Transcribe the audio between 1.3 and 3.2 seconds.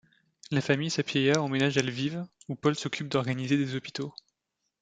emménage à Lviv, où Paul s'occupe